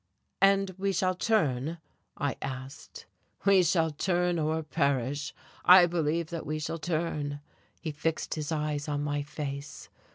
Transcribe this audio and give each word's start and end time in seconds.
"And 0.41 0.73
we 0.79 0.93
shall 0.93 1.13
turn?" 1.13 1.77
I 2.17 2.35
asked. 2.41 3.05
"We 3.45 3.61
shall 3.61 3.91
turn 3.91 4.39
or 4.39 4.63
perish. 4.63 5.31
I 5.63 5.85
believe 5.85 6.31
that 6.31 6.43
we 6.43 6.57
shall 6.57 6.79
turn." 6.79 7.39
He 7.81 7.91
fixed 7.91 8.33
his 8.33 8.51
eyes 8.51 8.87
on 8.87 9.03
my 9.03 9.21
face. 9.21 9.89